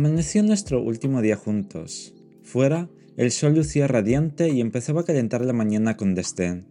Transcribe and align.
Pareció 0.00 0.44
nuestro 0.44 0.80
último 0.80 1.22
día 1.22 1.36
juntos. 1.36 2.14
Fuera, 2.44 2.88
el 3.16 3.32
sol 3.32 3.54
lucía 3.54 3.88
radiante 3.88 4.48
y 4.48 4.60
empezaba 4.60 5.00
a 5.00 5.04
calentar 5.04 5.44
la 5.44 5.52
mañana 5.52 5.96
con 5.96 6.14
desdén. 6.14 6.66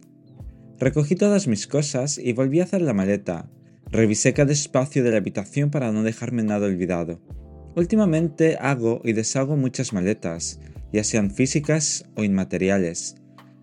Recogí 0.78 1.14
todas 1.14 1.46
mis 1.46 1.66
cosas 1.66 2.16
y 2.16 2.32
volví 2.32 2.60
a 2.60 2.64
hacer 2.64 2.80
la 2.80 2.94
maleta. 2.94 3.50
Revisé 3.90 4.32
cada 4.32 4.52
espacio 4.52 5.04
de 5.04 5.10
la 5.10 5.18
habitación 5.18 5.70
para 5.70 5.92
no 5.92 6.04
dejarme 6.04 6.42
nada 6.42 6.66
olvidado. 6.66 7.20
Últimamente 7.76 8.56
hago 8.60 9.02
y 9.04 9.12
deshago 9.12 9.56
muchas 9.56 9.92
maletas, 9.92 10.60
ya 10.92 11.04
sean 11.04 11.30
físicas 11.30 12.06
o 12.14 12.24
inmateriales. 12.24 13.16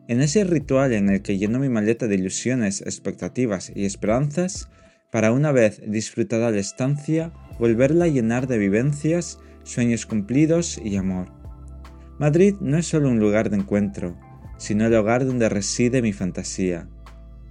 En 0.08 0.22
ese 0.22 0.44
ritual 0.44 0.94
en 0.94 1.10
el 1.10 1.22
que 1.22 1.38
lleno 1.38 1.60
mi 1.60 1.70
maleta 1.70 2.08
de 2.08 2.16
ilusiones, 2.16 2.82
expectativas 2.82 3.72
y 3.74 3.86
esperanzas, 3.86 4.70
para 5.12 5.32
una 5.32 5.52
vez 5.52 5.82
disfrutada 5.88 6.52
la 6.52 6.60
estancia, 6.60 7.34
volverla 7.58 8.06
a 8.06 8.10
llenar 8.10 8.48
de 8.48 8.58
vivencias, 8.58 9.40
sueños 9.66 10.06
cumplidos 10.06 10.80
y 10.82 10.96
amor. 10.96 11.28
Madrid 12.18 12.56
no 12.62 12.78
es 12.78 12.88
solo 12.88 13.10
un 13.10 13.20
lugar 13.20 13.50
de 13.50 13.58
encuentro, 13.58 14.16
sino 14.58 14.86
el 14.86 14.96
hogar 14.96 15.26
donde 15.26 15.50
reside 15.50 16.02
mi 16.02 16.14
fantasía. 16.14 16.88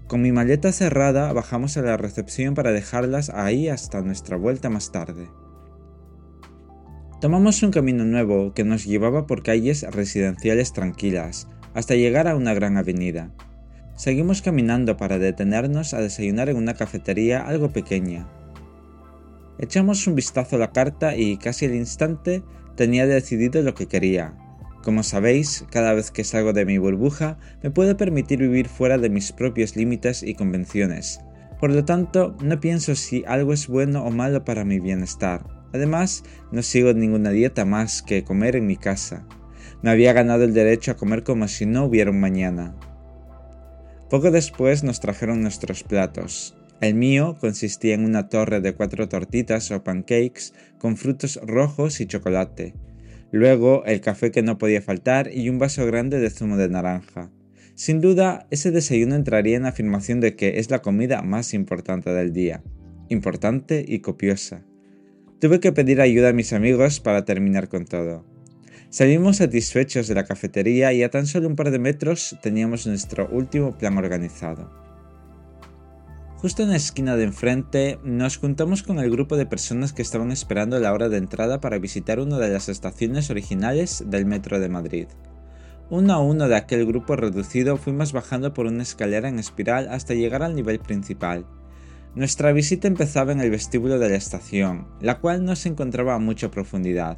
Con 0.06 0.22
mi 0.22 0.32
maleta 0.32 0.72
cerrada 0.72 1.32
bajamos 1.32 1.76
a 1.76 1.82
la 1.82 1.96
recepción 1.96 2.54
para 2.54 2.72
dejarlas 2.72 3.30
ahí 3.30 3.68
hasta 3.68 4.00
nuestra 4.00 4.36
vuelta 4.36 4.70
más 4.70 4.92
tarde. 4.92 5.28
Tomamos 7.20 7.62
un 7.62 7.70
camino 7.70 8.04
nuevo 8.04 8.54
que 8.54 8.64
nos 8.64 8.84
llevaba 8.84 9.26
por 9.26 9.42
calles 9.42 9.82
residenciales 9.90 10.72
tranquilas, 10.72 11.48
hasta 11.74 11.94
llegar 11.94 12.28
a 12.28 12.36
una 12.36 12.54
gran 12.54 12.76
avenida. 12.76 13.32
Seguimos 13.96 14.42
caminando 14.42 14.96
para 14.96 15.18
detenernos 15.18 15.94
a 15.94 16.00
desayunar 16.00 16.48
en 16.48 16.56
una 16.56 16.74
cafetería 16.74 17.46
algo 17.46 17.70
pequeña. 17.70 18.26
Echamos 19.58 20.06
un 20.06 20.14
vistazo 20.14 20.56
a 20.56 20.58
la 20.58 20.72
carta 20.72 21.16
y 21.16 21.36
casi 21.36 21.66
al 21.66 21.74
instante 21.74 22.42
tenía 22.76 23.06
decidido 23.06 23.62
lo 23.62 23.74
que 23.74 23.86
quería, 23.86 24.34
como 24.84 25.02
sabéis, 25.02 25.64
cada 25.70 25.94
vez 25.94 26.10
que 26.10 26.24
salgo 26.24 26.52
de 26.52 26.66
mi 26.66 26.76
burbuja 26.76 27.38
me 27.62 27.70
puedo 27.70 27.96
permitir 27.96 28.38
vivir 28.38 28.68
fuera 28.68 28.98
de 28.98 29.08
mis 29.08 29.32
propios 29.32 29.76
límites 29.76 30.22
y 30.22 30.34
convenciones. 30.34 31.20
Por 31.58 31.70
lo 31.72 31.86
tanto, 31.86 32.36
no 32.42 32.60
pienso 32.60 32.94
si 32.94 33.24
algo 33.26 33.54
es 33.54 33.66
bueno 33.66 34.04
o 34.04 34.10
malo 34.10 34.44
para 34.44 34.66
mi 34.66 34.80
bienestar. 34.80 35.46
Además, 35.72 36.22
no 36.52 36.62
sigo 36.62 36.92
ninguna 36.92 37.30
dieta 37.30 37.64
más 37.64 38.02
que 38.02 38.24
comer 38.24 38.56
en 38.56 38.66
mi 38.66 38.76
casa. 38.76 39.26
Me 39.80 39.90
había 39.90 40.12
ganado 40.12 40.44
el 40.44 40.52
derecho 40.52 40.90
a 40.90 40.96
comer 40.96 41.24
como 41.24 41.48
si 41.48 41.64
no 41.64 41.86
hubiera 41.86 42.10
un 42.10 42.20
mañana. 42.20 42.76
Poco 44.10 44.30
después 44.30 44.84
nos 44.84 45.00
trajeron 45.00 45.40
nuestros 45.40 45.82
platos. 45.82 46.54
El 46.80 46.94
mío 46.94 47.36
consistía 47.40 47.94
en 47.94 48.04
una 48.04 48.28
torre 48.28 48.60
de 48.60 48.74
cuatro 48.74 49.08
tortitas 49.08 49.70
o 49.70 49.84
pancakes 49.84 50.52
con 50.78 50.96
frutos 50.96 51.38
rojos 51.42 52.00
y 52.00 52.06
chocolate 52.06 52.74
luego 53.34 53.84
el 53.84 54.00
café 54.00 54.30
que 54.30 54.42
no 54.42 54.58
podía 54.58 54.80
faltar 54.80 55.28
y 55.34 55.48
un 55.48 55.58
vaso 55.58 55.84
grande 55.84 56.20
de 56.20 56.30
zumo 56.30 56.56
de 56.56 56.68
naranja. 56.68 57.32
Sin 57.74 58.00
duda, 58.00 58.46
ese 58.52 58.70
desayuno 58.70 59.16
entraría 59.16 59.56
en 59.56 59.66
afirmación 59.66 60.20
de 60.20 60.36
que 60.36 60.60
es 60.60 60.70
la 60.70 60.82
comida 60.82 61.20
más 61.20 61.52
importante 61.52 62.10
del 62.10 62.32
día, 62.32 62.62
importante 63.08 63.84
y 63.88 63.98
copiosa. 63.98 64.64
Tuve 65.40 65.58
que 65.58 65.72
pedir 65.72 66.00
ayuda 66.00 66.28
a 66.28 66.32
mis 66.32 66.52
amigos 66.52 67.00
para 67.00 67.24
terminar 67.24 67.68
con 67.68 67.86
todo. 67.86 68.24
Salimos 68.88 69.38
satisfechos 69.38 70.06
de 70.06 70.14
la 70.14 70.26
cafetería 70.26 70.92
y 70.92 71.02
a 71.02 71.10
tan 71.10 71.26
solo 71.26 71.48
un 71.48 71.56
par 71.56 71.72
de 71.72 71.80
metros 71.80 72.38
teníamos 72.40 72.86
nuestro 72.86 73.28
último 73.32 73.76
plan 73.76 73.98
organizado. 73.98 74.70
Justo 76.44 76.62
en 76.62 76.68
la 76.68 76.76
esquina 76.76 77.16
de 77.16 77.24
enfrente 77.24 77.98
nos 78.04 78.36
juntamos 78.36 78.82
con 78.82 78.98
el 78.98 79.10
grupo 79.10 79.38
de 79.38 79.46
personas 79.46 79.94
que 79.94 80.02
estaban 80.02 80.30
esperando 80.30 80.78
la 80.78 80.92
hora 80.92 81.08
de 81.08 81.16
entrada 81.16 81.58
para 81.58 81.78
visitar 81.78 82.20
una 82.20 82.36
de 82.36 82.50
las 82.50 82.68
estaciones 82.68 83.30
originales 83.30 84.04
del 84.08 84.26
metro 84.26 84.60
de 84.60 84.68
Madrid. 84.68 85.06
Uno 85.88 86.12
a 86.12 86.18
uno 86.18 86.46
de 86.46 86.56
aquel 86.56 86.84
grupo 86.84 87.16
reducido 87.16 87.78
fuimos 87.78 88.12
bajando 88.12 88.52
por 88.52 88.66
una 88.66 88.82
escalera 88.82 89.30
en 89.30 89.38
espiral 89.38 89.88
hasta 89.88 90.12
llegar 90.12 90.42
al 90.42 90.54
nivel 90.54 90.80
principal. 90.80 91.46
Nuestra 92.14 92.52
visita 92.52 92.88
empezaba 92.88 93.32
en 93.32 93.40
el 93.40 93.50
vestíbulo 93.50 93.98
de 93.98 94.10
la 94.10 94.16
estación, 94.16 94.86
la 95.00 95.20
cual 95.20 95.46
no 95.46 95.56
se 95.56 95.70
encontraba 95.70 96.14
a 96.14 96.18
mucha 96.18 96.50
profundidad. 96.50 97.16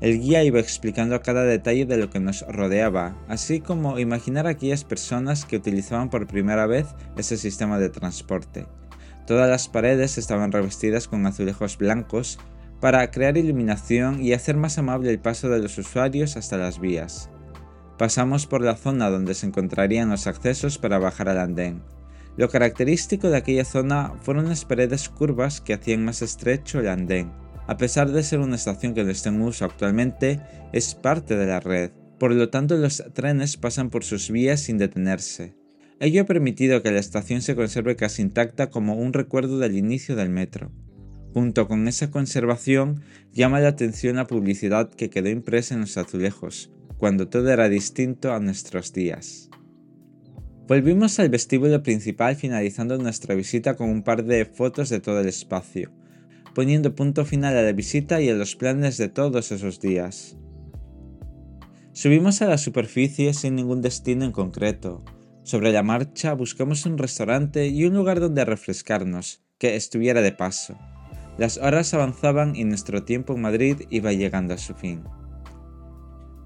El 0.00 0.20
guía 0.20 0.44
iba 0.44 0.60
explicando 0.60 1.18
cada 1.22 1.44
detalle 1.44 1.86
de 1.86 1.96
lo 1.96 2.10
que 2.10 2.20
nos 2.20 2.42
rodeaba, 2.46 3.16
así 3.28 3.60
como 3.60 3.98
imaginar 3.98 4.46
aquellas 4.46 4.84
personas 4.84 5.46
que 5.46 5.56
utilizaban 5.56 6.10
por 6.10 6.26
primera 6.26 6.66
vez 6.66 6.86
ese 7.16 7.38
sistema 7.38 7.78
de 7.78 7.88
transporte. 7.88 8.66
Todas 9.26 9.48
las 9.48 9.68
paredes 9.68 10.18
estaban 10.18 10.52
revestidas 10.52 11.08
con 11.08 11.24
azulejos 11.24 11.78
blancos 11.78 12.38
para 12.78 13.10
crear 13.10 13.38
iluminación 13.38 14.22
y 14.22 14.34
hacer 14.34 14.58
más 14.58 14.76
amable 14.76 15.10
el 15.10 15.18
paso 15.18 15.48
de 15.48 15.60
los 15.60 15.78
usuarios 15.78 16.36
hasta 16.36 16.58
las 16.58 16.78
vías. 16.78 17.30
Pasamos 17.96 18.46
por 18.46 18.60
la 18.60 18.76
zona 18.76 19.08
donde 19.08 19.32
se 19.32 19.46
encontrarían 19.46 20.10
los 20.10 20.26
accesos 20.26 20.76
para 20.76 20.98
bajar 20.98 21.30
al 21.30 21.38
andén. 21.38 21.82
Lo 22.36 22.50
característico 22.50 23.30
de 23.30 23.38
aquella 23.38 23.64
zona 23.64 24.12
fueron 24.20 24.50
las 24.50 24.66
paredes 24.66 25.08
curvas 25.08 25.62
que 25.62 25.72
hacían 25.72 26.04
más 26.04 26.20
estrecho 26.20 26.80
el 26.80 26.88
andén 26.88 27.45
a 27.66 27.76
pesar 27.76 28.10
de 28.12 28.22
ser 28.22 28.38
una 28.38 28.56
estación 28.56 28.94
que 28.94 29.04
no 29.04 29.10
está 29.10 29.28
en 29.28 29.40
uso 29.40 29.64
actualmente, 29.64 30.40
es 30.72 30.94
parte 30.94 31.36
de 31.36 31.46
la 31.46 31.60
red, 31.60 31.90
por 32.18 32.32
lo 32.32 32.48
tanto 32.48 32.76
los 32.76 33.02
trenes 33.12 33.56
pasan 33.56 33.90
por 33.90 34.04
sus 34.04 34.30
vías 34.30 34.60
sin 34.60 34.78
detenerse. 34.78 35.54
Ello 35.98 36.22
ha 36.22 36.26
permitido 36.26 36.82
que 36.82 36.90
la 36.90 37.00
estación 37.00 37.42
se 37.42 37.56
conserve 37.56 37.96
casi 37.96 38.22
intacta 38.22 38.70
como 38.70 38.96
un 38.96 39.12
recuerdo 39.12 39.58
del 39.58 39.76
inicio 39.76 40.14
del 40.14 40.28
metro. 40.28 40.70
Junto 41.32 41.68
con 41.68 41.88
esa 41.88 42.10
conservación, 42.10 43.02
llama 43.32 43.60
la 43.60 43.68
atención 43.68 44.16
la 44.16 44.26
publicidad 44.26 44.90
que 44.90 45.10
quedó 45.10 45.28
impresa 45.28 45.74
en 45.74 45.82
los 45.82 45.96
azulejos, 45.96 46.70
cuando 46.98 47.28
todo 47.28 47.50
era 47.50 47.68
distinto 47.68 48.32
a 48.32 48.40
nuestros 48.40 48.92
días. 48.92 49.50
Volvimos 50.68 51.18
al 51.18 51.28
vestíbulo 51.28 51.82
principal 51.82 52.36
finalizando 52.36 52.98
nuestra 52.98 53.34
visita 53.34 53.76
con 53.76 53.88
un 53.88 54.02
par 54.02 54.24
de 54.24 54.44
fotos 54.44 54.88
de 54.88 55.00
todo 55.00 55.20
el 55.20 55.28
espacio, 55.28 55.92
poniendo 56.56 56.94
punto 56.94 57.26
final 57.26 57.54
a 57.54 57.62
la 57.62 57.72
visita 57.72 58.22
y 58.22 58.30
a 58.30 58.34
los 58.34 58.56
planes 58.56 58.96
de 58.96 59.10
todos 59.10 59.52
esos 59.52 59.78
días. 59.78 60.38
Subimos 61.92 62.40
a 62.40 62.46
la 62.46 62.56
superficie 62.56 63.34
sin 63.34 63.56
ningún 63.56 63.82
destino 63.82 64.24
en 64.24 64.32
concreto. 64.32 65.04
Sobre 65.42 65.70
la 65.70 65.82
marcha 65.82 66.32
buscamos 66.32 66.86
un 66.86 66.96
restaurante 66.96 67.66
y 67.66 67.84
un 67.84 67.92
lugar 67.92 68.20
donde 68.20 68.46
refrescarnos, 68.46 69.42
que 69.58 69.76
estuviera 69.76 70.22
de 70.22 70.32
paso. 70.32 70.78
Las 71.36 71.58
horas 71.58 71.92
avanzaban 71.92 72.56
y 72.56 72.64
nuestro 72.64 73.04
tiempo 73.04 73.34
en 73.34 73.42
Madrid 73.42 73.82
iba 73.90 74.14
llegando 74.14 74.54
a 74.54 74.58
su 74.58 74.72
fin. 74.72 75.04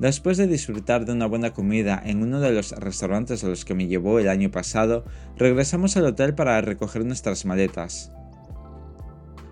Después 0.00 0.38
de 0.38 0.48
disfrutar 0.48 1.04
de 1.04 1.12
una 1.12 1.26
buena 1.26 1.52
comida 1.52 2.02
en 2.04 2.24
uno 2.24 2.40
de 2.40 2.50
los 2.50 2.72
restaurantes 2.72 3.44
a 3.44 3.48
los 3.48 3.64
que 3.64 3.74
me 3.74 3.86
llevó 3.86 4.18
el 4.18 4.28
año 4.28 4.50
pasado, 4.50 5.04
regresamos 5.36 5.96
al 5.96 6.06
hotel 6.06 6.34
para 6.34 6.60
recoger 6.62 7.04
nuestras 7.04 7.44
maletas. 7.44 8.10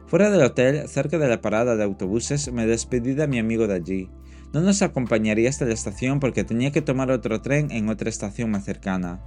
Fuera 0.08 0.30
del 0.30 0.40
hotel, 0.40 0.88
cerca 0.88 1.18
de 1.18 1.28
la 1.28 1.42
parada 1.42 1.76
de 1.76 1.84
autobuses, 1.84 2.50
me 2.50 2.66
despedí 2.66 3.12
de 3.12 3.28
mi 3.28 3.38
amigo 3.38 3.66
de 3.66 3.74
allí. 3.74 4.10
No 4.54 4.62
nos 4.62 4.80
acompañaría 4.80 5.50
hasta 5.50 5.66
la 5.66 5.74
estación 5.74 6.18
porque 6.18 6.44
tenía 6.44 6.72
que 6.72 6.80
tomar 6.80 7.10
otro 7.10 7.42
tren 7.42 7.70
en 7.70 7.90
otra 7.90 8.08
estación 8.08 8.50
más 8.50 8.64
cercana. 8.64 9.20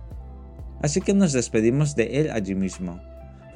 Así 0.82 1.00
que 1.00 1.14
nos 1.14 1.34
despedimos 1.34 1.96
de 1.96 2.22
él 2.22 2.32
allí 2.32 2.56
mismo. 2.56 3.00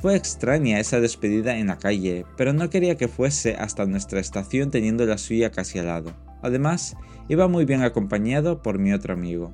Fue 0.01 0.15
extraña 0.15 0.79
esa 0.79 0.99
despedida 0.99 1.57
en 1.57 1.65
la 1.65 1.79
calle, 1.79 2.25
pero 2.37 2.53
no 2.53 2.69
quería 2.69 2.95
que 2.95 3.07
fuese 3.07 3.55
hasta 3.55 3.87
nuestra 3.87 4.19
estación 4.19 4.69
teniendo 4.69 5.03
la 5.07 5.17
suya 5.17 5.49
casi 5.49 5.79
al 5.79 5.87
lado. 5.87 6.13
Además, 6.43 6.95
iba 7.27 7.47
muy 7.47 7.65
bien 7.65 7.81
acompañado 7.81 8.61
por 8.61 8.77
mi 8.77 8.93
otro 8.93 9.15
amigo. 9.15 9.51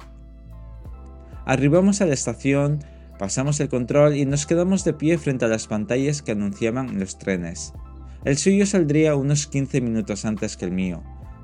Arribamos 1.45 2.01
a 2.01 2.06
la 2.06 2.13
estación, 2.15 2.79
Pasamos 3.21 3.59
el 3.59 3.69
control 3.69 4.18
y 4.18 4.25
nos 4.25 4.47
quedamos 4.47 4.83
de 4.83 4.94
pie 4.94 5.19
frente 5.19 5.45
a 5.45 5.47
las 5.47 5.68
pantallas 5.68 6.23
que 6.23 6.31
anunciaban 6.31 7.00
los 7.00 7.19
trenes. 7.19 7.71
El 8.25 8.35
suyo 8.35 8.65
saldría 8.65 9.15
unos 9.15 9.45
15 9.45 9.79
minutos 9.79 10.25
antes 10.25 10.57
que 10.57 10.65
el 10.65 10.71
mío, 10.71 11.03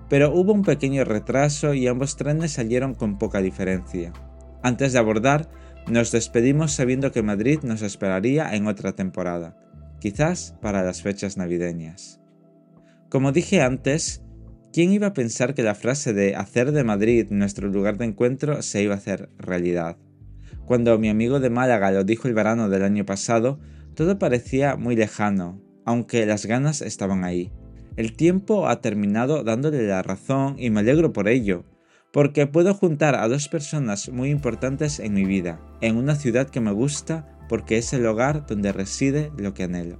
pero 0.09 0.33
hubo 0.33 0.53
un 0.53 0.63
pequeño 0.63 1.03
retraso 1.05 1.75
y 1.75 1.85
ambos 1.85 2.17
trenes 2.17 2.53
salieron 2.53 2.95
con 2.95 3.19
poca 3.19 3.41
diferencia. 3.41 4.11
Antes 4.63 4.93
de 4.93 4.97
abordar, 4.97 5.51
nos 5.87 6.11
despedimos 6.11 6.71
sabiendo 6.71 7.11
que 7.11 7.21
Madrid 7.21 7.59
nos 7.61 7.83
esperaría 7.83 8.55
en 8.55 8.65
otra 8.65 8.93
temporada, 8.93 9.55
quizás 9.99 10.55
para 10.59 10.81
las 10.81 11.03
fechas 11.03 11.37
navideñas. 11.37 12.19
Como 13.07 13.33
dije 13.33 13.61
antes, 13.61 14.23
¿quién 14.73 14.93
iba 14.93 15.05
a 15.05 15.13
pensar 15.13 15.53
que 15.53 15.61
la 15.61 15.75
frase 15.75 16.13
de 16.13 16.35
hacer 16.35 16.71
de 16.71 16.83
Madrid 16.83 17.27
nuestro 17.29 17.67
lugar 17.67 17.99
de 17.99 18.05
encuentro 18.05 18.63
se 18.63 18.81
iba 18.81 18.95
a 18.95 18.97
hacer 18.97 19.29
realidad? 19.37 19.97
Cuando 20.67 20.99
mi 20.99 21.07
amigo 21.07 21.39
de 21.39 21.49
Málaga 21.49 21.91
lo 21.91 22.03
dijo 22.03 22.27
el 22.27 22.33
verano 22.33 22.67
del 22.67 22.83
año 22.83 23.05
pasado, 23.05 23.57
todo 23.95 24.19
parecía 24.19 24.75
muy 24.75 24.97
lejano, 24.97 25.61
aunque 25.85 26.25
las 26.25 26.45
ganas 26.45 26.81
estaban 26.81 27.23
ahí. 27.23 27.53
El 27.95 28.17
tiempo 28.17 28.67
ha 28.67 28.81
terminado 28.81 29.45
dándole 29.45 29.87
la 29.87 30.03
razón 30.03 30.55
y 30.59 30.69
me 30.69 30.81
alegro 30.81 31.13
por 31.13 31.29
ello, 31.29 31.63
porque 32.11 32.47
puedo 32.47 32.73
juntar 32.73 33.15
a 33.15 33.29
dos 33.29 33.47
personas 33.47 34.09
muy 34.09 34.29
importantes 34.29 34.99
en 34.99 35.13
mi 35.13 35.23
vida, 35.23 35.61
en 35.79 35.95
una 35.95 36.15
ciudad 36.15 36.49
que 36.49 36.59
me 36.59 36.73
gusta 36.73 37.39
porque 37.47 37.77
es 37.77 37.93
el 37.93 38.05
hogar 38.05 38.45
donde 38.45 38.73
reside 38.73 39.31
lo 39.37 39.53
que 39.53 39.63
anhelo. 39.63 39.99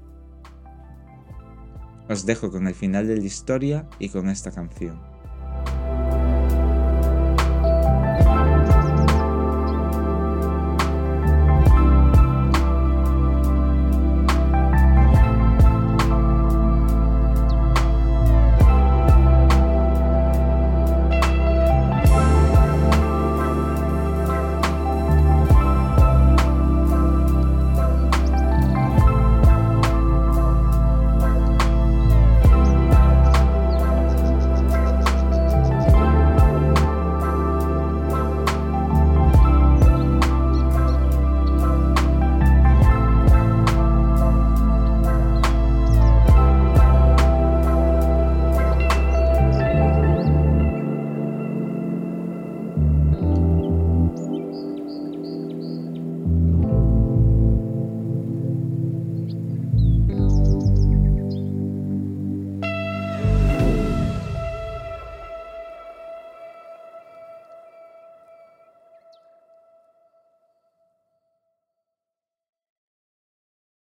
Os 2.10 2.26
dejo 2.26 2.52
con 2.52 2.68
el 2.68 2.76
final 2.76 3.08
de 3.08 3.16
la 3.16 3.26
historia 3.26 3.88
y 4.00 4.10
con 4.10 4.28
esta 4.28 4.52
canción. 4.52 5.00